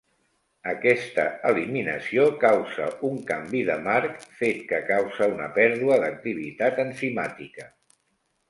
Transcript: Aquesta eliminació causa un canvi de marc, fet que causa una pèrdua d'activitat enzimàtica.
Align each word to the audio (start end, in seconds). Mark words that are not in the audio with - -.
Aquesta 0.69 1.25
eliminació 1.49 2.23
causa 2.45 2.87
un 3.11 3.19
canvi 3.33 3.61
de 3.69 3.77
marc, 3.89 4.17
fet 4.41 4.65
que 4.73 4.81
causa 4.89 5.31
una 5.35 5.51
pèrdua 5.59 6.03
d'activitat 6.05 6.85
enzimàtica. 6.87 7.73